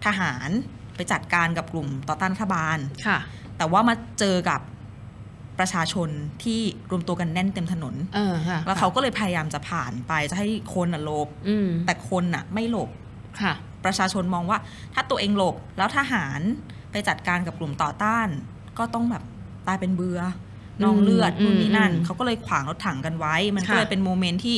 [0.07, 0.49] ทหาร
[0.97, 3.19] ไปจัดการกับกลุ่มต่อต้านรัฐบาลค่ะ
[3.57, 4.61] แต่ว่ามาเจอกับ
[5.59, 6.09] ประชาชน
[6.45, 12.91] ที่รวมตัวกันแน่นเต็มถนนเออค่ะแล้วเขาก็เลยพยายามจะผ่านไปจะให้คนอะหลบอืมแต่คนอะไม่หลบ
[13.41, 13.53] ค่ะ
[13.85, 14.59] ประชาชนมองว่า
[14.95, 16.41] ถ้าตัวเองหลบแล้วทหาร
[16.91, 18.29] ไปจัดการกับกลุ่มต่อต้าน
[18.79, 19.23] ก็ต้องแบบ
[19.67, 20.21] ตายเป็นเบือ
[20.83, 24.57] นองเลือดอืมนู่นนี่นั่นอืมเขาก็เลยขวางรถถังกันไว้ มันก็ค่ะเลยเป็น moment ที่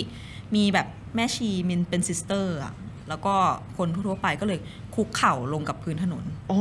[0.56, 2.72] มีแบบ แม่ชีมินเป็น sister อะ
[3.08, 3.34] แล้วก็
[3.76, 4.58] คนทั่วๆไปก็เลย
[4.94, 6.60] คุกเข่าลงกับพื้นถนน อ๋อ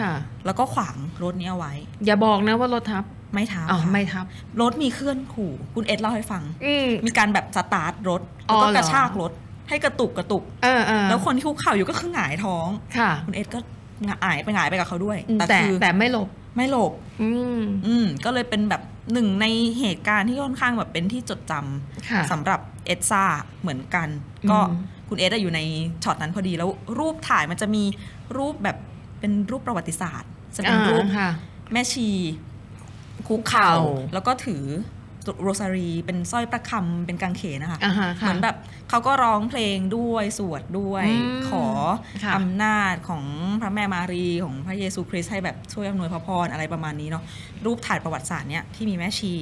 [0.00, 0.12] ค่ะ
[0.46, 1.72] แล้วก็ขวางรถนี้เอาไว้
[2.04, 4.24] อย่าบอกนะว่ารถทับ ไม่ทับอ๋อค่ะไม่ทับ
[4.60, 9.32] รถมีเคลื่อนขู่ คุณเอ็ดเล่าให้ฟังอืมมีการแบบสตาร์ทรถอ๋แล้วอก็เหรอกระชากรถ
[9.68, 13.58] ให้กระตุกกระตุกเออเออแล้วคนที่คุกเข่าอยู่ก็คือหงายท้อง ค่ะ คุณเอ็ดก็
[14.06, 19.46] หงายไปหงายไปกับเขาด้วยอืมแต่แต่คือแต่ไม่หลบ ไม่หลบ อืม อืม ก็เลยเป็นแบบ หนึ่งใน
[19.78, 23.24] เหตุการณ์ที่ค่อนข้างแบบเป็นที่จดจำค่ะสำหรับเอสซ่า
[23.60, 24.08] เหมือนกัน
[24.50, 25.60] ก็อืมคุณเอสอะอยู่ใน
[26.04, 27.84] ช็อตนั้นพอดีแล้วรูปถ่ายมันจะมี
[28.36, 28.76] รูปแบบ
[29.20, 31.30] เป็นรูปประวัติศาสตร์ จะเป็นรูปอ่าค่ะ
[31.72, 32.08] แม่ชี
[33.28, 34.64] คุกเข่าคุกเข่าแล้วก็ถือ
[35.42, 38.56] โรซารี เป็นสร้อยประคำเป็นกางเขนนะคะอ่าฮะค่ะเหมือนแบบ
[38.90, 41.64] เขาก็ร้องเพลงด้วยสวดด้วยอืมขอ
[42.24, 43.24] ค่ะอำนาจของ
[43.60, 47.22] พระแม่มารีของพระเยซูคริสต์ให้แบบช่วยอำนวยพระพรอะไรประมาณนี้เนาะ
[47.64, 49.32] รูปถ่ายประวัติศาสตร์เนี้ยที่มีแม่ชี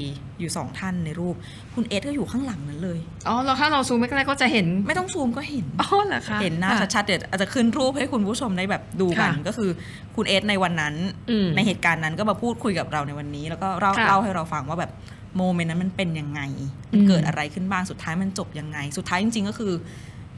[0.40, 1.34] อยู่สองท่านในรูป
[1.74, 9.70] คุณเอสก็อยู่ข้างหลังนั้นเลย อ๋อแล้วถ้าเราซูมไม่ใกล้ก็จะเห็นไม่ต้องซูมก็เห็นอ๋อเหรอคะเห็นหน้าค่ะชัดๆเดี๋ยวอาจจะขึ้นรูปให้คุณผู้ชมได้แบบดูกันค่ะก็คือ
[10.16, 10.94] คุณเอสในวันนั้น
[11.30, 14.92] อืมในเหตุการณ์นั้นก็มาพูดคุยกับเราในวันนี้ แล้วก็เล่าค่ะเล่าให้เราฟังว่าแบบ
[15.36, 16.40] โมเมนต์นั้นมันเป็นยังไง
[16.90, 19.72] มันอืมเกิดอะไรขึ้นบ้าง สุดท้ายมันจบยังไง สุดท้ายจริง ๆ ก็คือ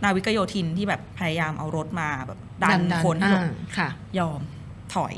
[0.02, 4.40] นาวิกโยธินที่แบบพยายามเอารถมาแบบดันคนให้หลบอ่าค่ะยอม
[4.94, 5.14] ถอย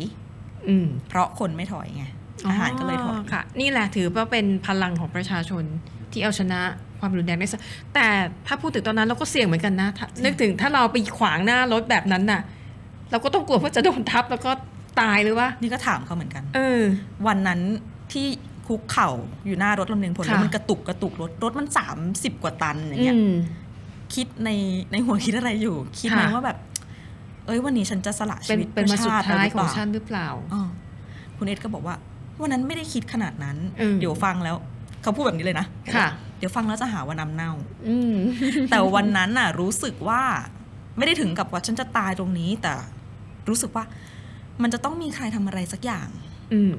[0.68, 2.04] อืมเพราะคนไม่ถอยไง
[2.48, 5.64] ทหารก็เลยถอยค่ะ นี่แหละถือว่าเป็นพลังของประชาชน
[6.12, 6.60] ที่เอาชนะ
[7.00, 7.60] ความรุนแรงได้สัก
[7.94, 8.06] แต่
[8.46, 12.40] ถ้าพูดถึงตอนนั้นเราก็เสี่ยงเหมือนกันนะถ้านึกถึงถ้าเราไปขวางหน้ารถแบบนั้นน่ะ
[13.10, 14.50] เราก็ต้องกลัวว่าจะโดนทับแล้วก็
[15.00, 16.82] ตายหรือว่า นี่ก็ถามเขาเหมือนกัน เออ
[17.26, 17.60] วันนั้น
[18.12, 18.26] ที่
[18.66, 19.10] คุกเข่า
[19.46, 23.34] อยู่หน้ารถลำเลียงพลค่ะแล้วมันกระตุกกระตุกรถรถมันสามสิบกว่าตันอย่างเงี้ยอืม
[24.14, 24.50] คิดใน
[24.92, 26.58] ในหัวคิดอะไรอยู่ คิดไหมค่ะว่าแบบ
[27.46, 30.62] เอ้ยวันนี้ฉันจะสละเป็ชีนวิตเป็นมาสุดพื่ชติท้ายหรืของเปล่ฉันหรือเปล่าอ๋อ
[31.36, 31.94] คุณเอ็ดก็บอกว่า
[32.40, 34.56] วันนั้นไม่ได้คิดขนาดนั้นอืมเดี๋ยวฟังแล้ว
[35.02, 37.52] เขาพูดแบบนี้เลยนะค่ะ เดี๋ยวฟังแล้วจะหาว่าน้ำเน่า
[37.88, 38.16] อืม
[38.70, 40.22] แต่วันนั้นน่ะ รู้สึกว่า
[40.96, 42.72] ไม่ได้ถึงกับว่าฉันจะตายตรงนี้ แต่
[43.48, 43.84] รู้สึกว่า
[44.62, 46.23] มันจะต้องมีใครทำอะไรสักอย่างอืม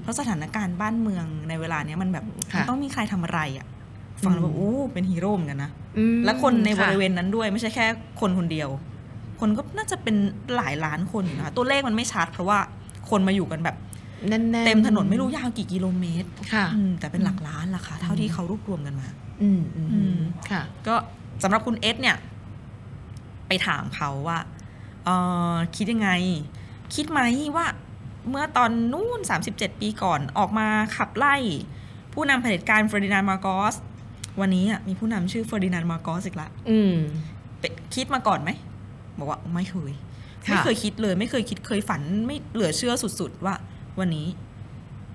[0.01, 3.67] เพราะสถานการณ์บ้านเมืองในเวลาเนี้ยมันแบบค่ะมันต้องมีใครทำอะไรอะ
[4.25, 7.86] ฟังแล้วแบบโอ้เป็นฮีโร่เหมือนกันนะอืมและคนในบค่ะริเวณนั้นด้วยไม่ใช่แค่
[8.21, 8.69] คนคนเดียว
[9.39, 10.15] คนก็น่าจะเป็น
[10.56, 12.60] หลายล้านคนอยู่นะคะตัวเลขมันไม่ชัดเพราะว่า
[13.10, 13.75] คนมาอยู่กันแบบ
[14.30, 19.08] แน่นๆเต็มถนนไม่รู้ยาวกี่กิโลเมตรค่ะอืมแต่เป็นหลักล้านล่ะค่ะเท่าที่เขารวบรวมกันมา
[19.41, 20.17] อืมอืมอืม
[20.49, 20.95] ค่ะ ก็
[21.43, 22.15] สำหรับคุณเอ็ดเนี่ย
[23.47, 24.39] ไปถามเขาว่า
[25.06, 25.10] เอ
[25.54, 26.10] อคิดยังไง
[26.95, 27.21] คิดไหม
[27.56, 27.65] ว่า
[28.29, 29.19] เมื่อตอนนู้น
[29.51, 31.35] 37 ปีก่อนออกมาขับไล่
[32.13, 33.75] ผู้นำเผด็จการเฟอร์ดินานด์มาร์กอส
[34.41, 36.95] วันนี้อะมีผู้นำชื่อเฟอร์ดินานด์มาร์กอสอีกละอืม
[37.59, 38.49] เป็นคิดมาก่อนไหม
[39.17, 39.93] บอกว่าไม่เคย
[40.45, 43.55] ค่ะไม่เคยคิดเลย ไม่เคยคิดเคยฝันไม่เหลือเชื่อสุดๆ ว่า
[43.99, 44.27] วันนี้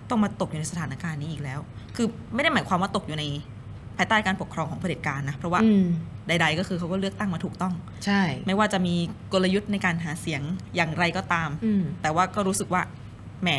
[0.09, 1.61] ต้องมาตกอยู่ในสถานการณ์นี้อีกแล้ว
[1.96, 3.25] คือไม่ได้หมายความว่าตกอยู่ใน
[3.96, 5.87] ภายใต้การปกครองของเผด็จการนะ เพราะว่าอืม
[6.29, 8.94] ใด ๆ ก็คือเขาก็เลือกตั้งมาถูกต้อง ใช่ ไม่ว่าจะมี
[9.33, 10.42] กลยุทธ์ในการหาเสียง
[10.77, 12.83] อย่างไรก็ตามอืมแต่ว่าก็รู้สึกว่า
[13.42, 13.50] แหม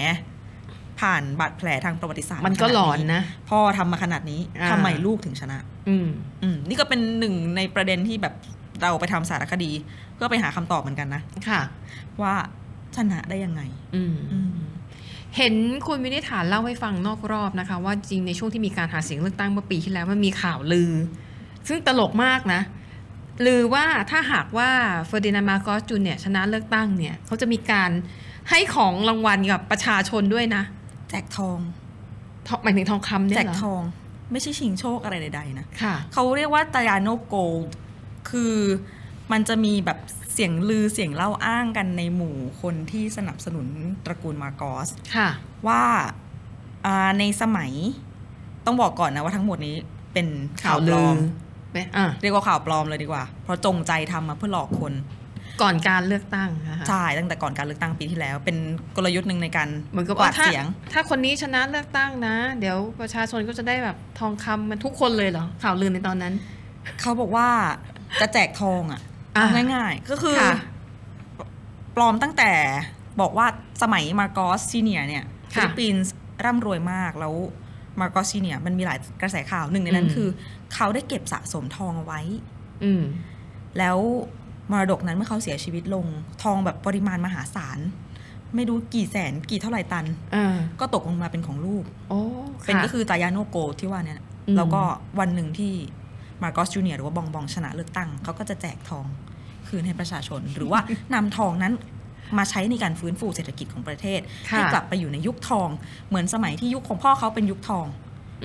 [0.99, 5.57] ผ่านบาดแผลทางประวัติศาสตร์มันก็ขาดหลอนนะพ่อทำมาขนาดนี้อ่าทำไมลูกถึงชนะ
[5.89, 6.07] อืม
[6.43, 8.33] อืมนี่ก็เป็นหนึ่งในประเด็นที่แบบ
[8.81, 9.71] เราไปทำสารคดี
[10.15, 11.61] เพื่อไปหาคำตอบเหมือนกันนะค่ะ
[12.21, 12.33] ว่า
[12.95, 13.61] ชนะได้ยังไง
[13.95, 14.51] อืมอืม
[15.37, 15.55] เห็น
[15.87, 20.91] คุณวินิษฐาเล่าให้ฟังนอกรอบนะคะ ว่าจริงในช่วงที่มีการหาเสียงเลือกตั้งเมื่อปีที่แล้วมันมีข่าวลือ
[21.67, 22.61] ซึ่งตลกมากนะ
[23.45, 24.69] ลือว่าถ้าหากว่า
[25.07, 27.91] เฟอร์ดินานด์มาร์กอสจูนเนี่ยชนะเลือกตั้งเนี่ยเขาจะมีการ
[28.49, 30.63] ให้ของรางวัลกับประชาชนด้วยนะ
[31.09, 31.59] แจกทอง
[32.47, 33.81] ทองหมายถึงทองคำเนี่ยแจกเหรอทอง
[34.31, 37.69] ไม่ใช่ชิงโชคอะไรใดๆนะค่ะ เขาเรียกว่า Tallano gold
[38.29, 38.55] คือ
[39.31, 39.99] มันจะมีแบบ
[40.33, 43.67] เสียงลือเสียงเล่าอ้างกันในหมู่คนที่สนับสนุน
[44.05, 45.29] ตระกูลมาร์กอส ค่ะ
[45.67, 45.83] ว่า
[46.85, 47.71] อ่าในสมัย
[48.65, 49.75] ต้องบอกก่อนนะว่าทั้งหมดนี้
[50.13, 50.27] เป็น
[50.63, 51.17] ข่าวปลอม
[51.71, 54.93] ไปอะ เรียกว่าข่าวปลอมเลยดีกว่า เพราะจงใจทำมาเพื่อหลอกคน
[55.61, 58.57] ก่อนการเลือกตั้งนะคะใช่ตั้งแต่ก่อนการเลือกตั้งปีที่แล้ว เป็น
[58.95, 66.33] กลยุทธ์หนึ่งในการเหมือนกับกวาว่าดถ้าเสียง ถ้าคนนี้ชนะเลือกตั้งนะ เดี๋ยวประชาชนก็จะได้แบบทองคำมันทุกคนเลยเหรอข่าวลือในตอนนั้น
[67.01, 67.47] เขาบอกว่า
[68.21, 69.01] จะแจกทองอะ
[69.37, 70.53] อะเอาง่ายๆ ก็คือข่าว
[71.95, 72.51] ปลอมตั้งแต่
[73.21, 73.47] บอกว่า
[73.81, 75.23] สมัยมาร์กอส Senior เนี่ย
[75.55, 76.13] ค่ะฟิลิปปินส์
[76.45, 77.33] ร่ำรวยมากแล้ว
[77.99, 80.29] มาร์กอส Senior มันมีหลายกระแสข่าวหนึ่งในนั้นอืมคือ
[80.73, 82.21] เขาได้เก็บสะสมทองเอาไว้
[82.83, 83.03] อืม
[83.77, 83.97] แล้ว
[84.71, 86.05] มรดกนั้นเมื่อเขาเสียชีวิตลง
[86.43, 87.79] ทองแบบปริมาณมหาศาล
[88.55, 90.05] ไม่รู้กี่แสนกี่เท่าไหร่ตัน
[90.35, 92.19] อ่าก็ตกลงมาเป็นของลูกโอ้
[92.65, 94.81] เป็นค่ะก็คือ Tallano gold ที่ว่าเนี่ยอืมแล้วก็
[95.19, 95.73] วันหนึ่งที่
[96.43, 99.05] มาร์กอสจูเนียหรือว่าบองบองชนะเลือกตั้งเขาก็จะแจกทอง
[99.67, 100.79] คืนให้ประชาชน หรือว่า
[101.13, 101.73] นำทองนั้น
[102.37, 105.69] มาใช้ในการฟื้นฟูเศรษฐกิจของประเทศค่ะให้กลับไปอยู่ในยุคทอง
[106.07, 107.85] เหมือนสมัยที่ยุคของพ่อเขาเป็นยุคทอง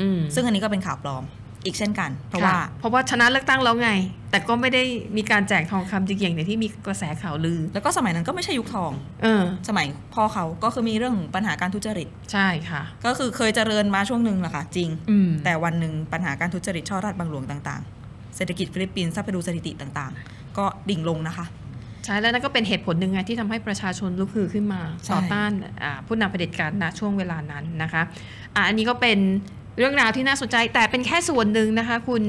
[0.01, 1.25] อืมซึ่งอันนี้ก็เป็นข่าวปลอม
[1.67, 3.91] อีกเช่นกัน เพราะว่าค่ะเพราะว่าชนะเลือกตั้งแล้วไง
[4.31, 4.83] แต่ก็ไม่ได้
[5.17, 21.47] มีการแจกทองคำจริงๆอย่างที่มีกระแสข่าวลือ แล้วก็สมัยนั้นก็ไม่ใช่ยุคทอง เออ สมัยพ่อเขาก็คือมีเรื่องปัญหาการทุจริต ใช่ค่ะ ก็คือเคยเจริญมาช่วงหนึ่งแหละค่ะ จริงอืมแต่วันหนึ่งปัญหาการทุจริตช่อราดบังหลวงต่างๆ เศรษฐกิจฟิลิปปินส์ถ้าไปดูสถิติต่างๆ ก็ดิ่งลงนะคะ
[22.05, 25.51] ใช่แล้วนั่นก็เป็นเหตุผลหนึ่งไงที่ทำให้ประชาชนลุกฮือขึ้นมาใช่ต่อต้าน
[25.83, 28.03] อ่าผู้นำเผด็จการณช่วงเวลานั้นนะคะ
[28.55, 29.19] อะอันนี้ก็เป็น
[29.79, 32.23] เรื่องราวที่น่าสนใจแต่เป็นแค่ส่วนหนึ่งนะคะ คุณ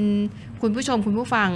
[0.62, 1.50] คุณผู้ชมคุณผู้ฟัง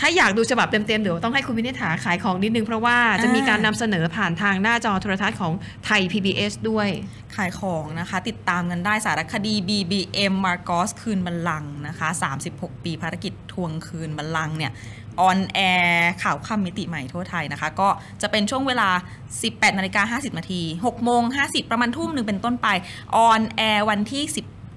[0.00, 5.52] ถ้าอยากดูฉบับเต็มๆ เดี๋ยวต้องให้คุณวินิษฐาขายของนิดนึง เพราะว่าจะมีการนำเสนอผ่านทางหน้าจอโทรทัศน์ของ
[5.86, 6.88] ไทย PBS ด้วย
[7.36, 12.08] ขายของนะคะ ติดตามกันได้สารคดี BBM Marcos คืนบัลลังก์นะคะ
[12.46, 14.72] 36 ปีภารกิจทวงคืนบัลลังก์เนี่ย
[15.20, 17.88] on air ข่าวค่ำมิติใหม่ทั่วไทยนะคะ ก็
[18.22, 18.88] จะเป็นช่วงเวลา
[19.34, 22.68] 18นาฬิกา50นาที6โมง50 ประมาณทุ่มหนึ่งเป็นต้นไป
[23.16, 24.24] on air วันที่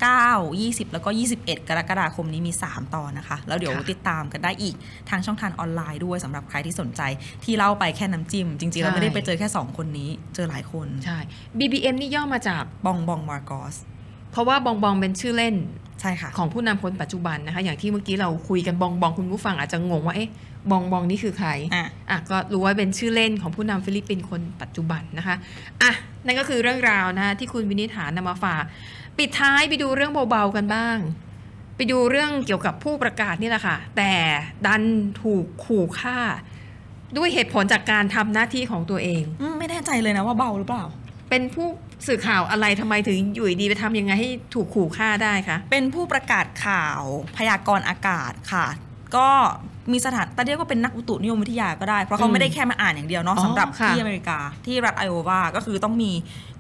[0.03, 1.09] 19 20 แล้วก็
[1.39, 4.75] 21 กรกฎาคมนี้มี 3 ตอนนะคะ แล้วเดี๋ยวค่ะติดตามกันได้อีก
[5.09, 7.01] ทางช่องทางออนไลน์ด้วยสำหรับใครที่สนใจ
[7.43, 11.17] ที่เล่าไปแค่น้ำจิ้ม จริง ๆ เราไม่ได้ไปเจอแค่ 2 คนนี้เจอหลายคน ใช่
[11.57, 13.75] BBM นี่ย่อมาจากบองบองมาร์กอส
[14.31, 15.55] เพราะว่าบองบองเป็นชื่อเล่น
[16.01, 20.29] ใช่ค่ะของผู้นำคนปัจจุบันนะคะ อย่างที่เมื่อกี้เราคุยกันบองบองคุณผู้ฟังอาจจะงงว่าเอ๊ะ
[20.71, 25.35] บองบองนี่คือใครอะอะก็รู้ว่าเป็นชื่อเล่นของผู้นำฟิลิปปินส์คนปัจจุบันนะคะ
[25.81, 25.91] อะ
[26.25, 28.63] นั่นก็คือเรื่องราวนะคะที่คุณวินิษฐานำมาฝาก
[29.17, 30.97] ปิดท้ายไปดูเรื่องเบาๆกันบ้าง
[31.75, 34.11] ไปดูเรื่องเกี่ยวกับผู้ประกาศนี่แหละค่ะ แต่
[34.65, 34.83] ดัน
[35.21, 36.19] ถูกขู่ฆ่า
[37.17, 40.85] ด้วยเหตุผลจากการทำหน้าที่ของตัวเองอืมไม่แน่ใจเลยนะว่าเบาหรือเปล่า
[41.29, 41.67] เป็นผู้
[42.07, 47.01] สื่อข่าวอะไรทำไมถึงอยู่ดีๆไปทำยังไงให้ถูกขู่ฆ่าได้คะเป็นผู้ประกาศข่าว
[47.37, 48.67] พยากรณ์อากาศค่ะ
[49.15, 49.29] ก็
[49.93, 56.11] มีสถานแต่เรียกว่าเป็นนักอุตุนิยมวิทยาก็ได้ เพราะเขาอืมไม่ได้แค่มาอ่านอย่างเดียวเนาะอ๋อสำหรับค่ะที่อเมริกาที่รัฐไอโอวา ก็คือต้องมี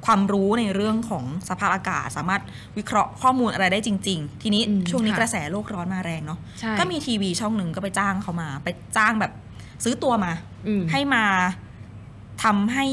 [0.05, 2.41] ความรู้ในเรื่องของสภาพอากาศ สามารถ
[2.77, 9.31] วิเคราะห์ข้อมูลอะไรได้จริง ๆ ทีนี้อืมช่วงนี้ค่ะกระแสโลกร้อนมาแรงเนาะใช่ก็มีทีวีช่องหนึ่งก็ไปจ้างเขามา ไปจ้างแบบ
[9.83, 10.31] ซื้อตัวมา
[10.67, 11.25] อืมให้มา
[12.43, 12.85] ทำให้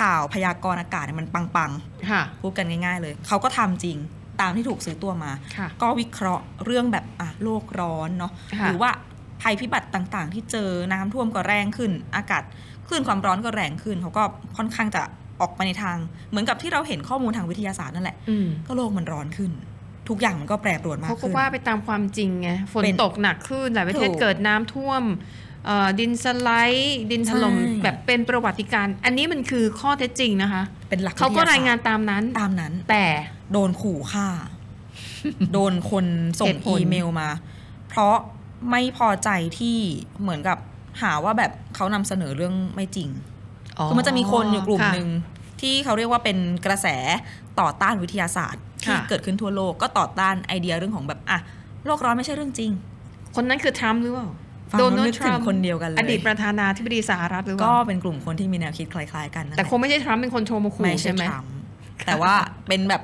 [0.00, 1.70] ข่าวพยากรณ์อากาศเนี่ยมันปัง
[2.10, 3.98] ค่ะๆพูดกันง่าย ๆ เลย เขาก็ทำจริง
[4.40, 8.90] ตามที่ถูกซื้อตัวมาค่ะก็วิเคราะห์เรื่องแบบอะโลกร้อนเนาะค่ะหรือว่า
[9.42, 12.42] ภัยพิบัติต่างๆ ที่เจอน้ำท่วมก็แรงขึ้น อากาศ
[12.88, 14.22] คลื่นความร้อนก็แรงขึ้น เขาก็
[14.56, 15.00] ค่อนข้างจะ
[15.40, 15.96] ออกมาในทาง
[16.30, 19.50] เหมือนกับที่เราเห็นข้อมูลทางวิทยาศาสตร์นั่นแหละอืมก็โลกมันร้อนขึ้น
[20.08, 25.02] ทุกอย่างมันก็แปรปรวนมากเขาก็ขึ้นว่าไปตามความจริงไงฝนเป็นตกหนักขึ้นหลายประเทศถูกเกิดน้ำท่วม
[25.66, 33.04] เอ่อดินสไลด์ดินถล่มใช่แบบเป็นประวัติการณ์อันนี้มันคือข้อเท็จจริงนะคะ เป็นหลักเขาก็วิทยศสตรายงานตามนั้นตามนั้น แต่
[33.52, 34.28] โดนขู่ฆ่า
[35.52, 36.06] โดนคน
[36.40, 37.28] ส่เหงตุผลอีเมลมา
[37.88, 38.16] เพราะ
[38.70, 39.76] ไม่พอใจที่
[40.22, 40.58] เหมือนกับ
[41.02, 43.08] หาว่าแบบเขานำเสนอเรื่องไม่จริง
[43.88, 45.08] คือมันจะมีคนอยู่กลุ่มหนึ่ง
[45.60, 46.86] ที่เขาเรียกว่าเป็นกระแส
[47.60, 51.38] ต่อต้านวิทยาศาสตร์ ที่ค่ะเกิดขึ้นทั่วโลกก็ต่อต้านไอเดียเรื่องของแบบอะ
[51.86, 52.70] โลกร้อนไม่ใช่เรื่องจริง
[53.36, 54.28] คนนั้นคือทรัมป์หรือเปล่า
[54.70, 61.54] ฟังแล้วนึกถึงคนเดียวกันเลยอดีตประธานาธิบดีสหรัฐหรือเปก็ล่าเป็นกลุ่มคนที่มีแนวคิดคล้ายๆกันนั่นแต่หละคงไม่ใช่ทรัมป์เป็นคนโทรมาขู่ไม่ใช่ใช่ไหมทรัมป์
[62.06, 62.34] แต่ว่า
[62.68, 63.02] เป็นแบบ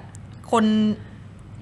[0.52, 0.64] คน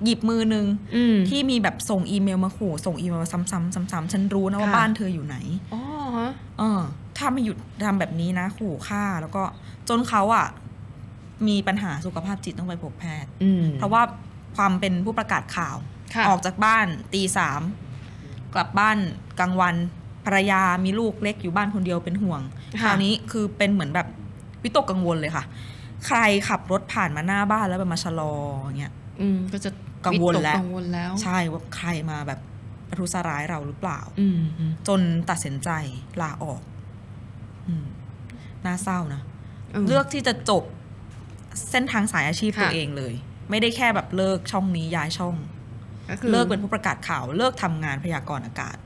[0.04, 5.36] หยิบมือนึงอืมที่มีแบบส่งอีเมลมาขู่ส่งอีเมลมาซ้ำๆซ้ำๆฉันรู้นะว่าค่ะบ้านเธออยู่ไหน
[5.74, 5.82] อ๋อ
[6.16, 6.80] ฮะเออ
[7.16, 9.42] ถ้าไม่หยุดทำแบบนี้นะขู่ฆ่าแล้วก็
[9.88, 10.46] จนเขาอะ
[11.48, 14.02] มีปัญหาสุขภาพจิตต้องไปพบแพทย์อืมเพราะว่า
[14.56, 15.76] ความเป็นผู้ประกาศข่าว
[16.14, 17.60] ค่ะออกจากบ้านตีสาม
[18.54, 18.98] กลับบ้าน
[19.40, 19.74] กลางวัน
[20.24, 22.40] ภรรยามีลูกเล็กอยู่บ้านคนเดียวเป็นห่วง
[22.72, 24.06] คค่ะราวนี้คือเป็นเหมือนแบบ
[24.62, 25.44] วิตกกังวลเลยค่ะ
[26.06, 28.32] ใครขับรถผ่านมาหน้าบ้านแล้วแบบมาชะลอ
[28.62, 29.70] อย่างเงี้ย อืมก็จะ
[30.06, 32.40] กังวลตแล้วกังวลแล้ว ใช่ว่าใครมาแบบ
[32.88, 35.00] ประทุษร้ายเราหรือเปล่า อืมอืมจน
[35.30, 35.70] ตัดสินใจ
[36.22, 36.60] ลาออก
[37.68, 37.84] อืม
[38.66, 39.20] น่าเศร้านะ
[39.86, 40.62] เลือกที่จะจบ
[41.70, 43.14] เส้นทางสายอาชีพค่ะตัวเองเลย
[43.50, 45.34] ไม่ได้แค่แบบเลิกช่องนี้ย้ายช่อง
[46.10, 48.76] ก็คือเลิกเป็นผู้ประกาศข่าว เลิกทำงานพยากรณ์อากาศ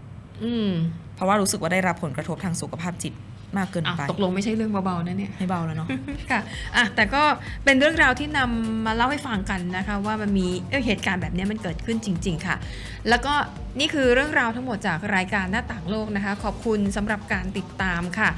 [0.44, 0.70] อืม
[1.14, 3.14] เพราะว่ารู้สึกว่าได้รับผลกระทบทางสุขภาพจิต
[3.58, 5.88] มากเกินอะไปตกลงไม่ใช่เรื่องเบาๆนะเนี่ยไม่เบาแล้วเนาะ
[6.30, 6.40] ค่ะ
[6.76, 7.22] อะแต่ก็
[7.64, 12.56] เป็นเรื่องราวที่นำมาเล่าให้ฟังกันนะคะ ว่ามันมีเอ้ยเหตุการณ์แบบนี้มันเกิดขึ้นจริง ๆ ค่ะ
[13.08, 13.34] แล้วก็
[13.78, 18.30] นี่คือเรื่องราวทั้งหมดจากรายการหน้าต่างโลกนะคะ ขอบคุณสำหรับการติดตามค่ะ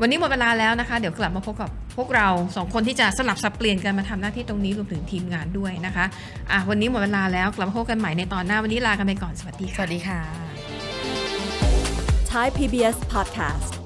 [0.00, 6.04] วันนี้หมดเวลาแล้วนะคะ เดี๋ยวกลับมาพบกับพวกเราสองคนที่จะสลับสับเปลี่ยนกันมาทำหน้าที่ตรงนี้รวมถึงทีมงานด้วยนะคะ
[6.50, 10.20] อะวันนี้หมดเวลาแล้วกลับมาพบกันใหม่ในตอนหน้าวันนี้ลากันไปก่อนสวัสดีสค่ะวัสดีค่ะ
[12.32, 13.85] Thai PBS podcast.